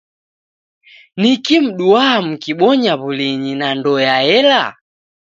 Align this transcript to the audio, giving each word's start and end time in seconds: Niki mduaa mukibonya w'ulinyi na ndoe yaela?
Niki 1.19 1.55
mduaa 1.65 2.17
mukibonya 2.25 2.93
w'ulinyi 3.01 3.53
na 3.59 3.67
ndoe 3.77 4.03
yaela? 4.07 4.61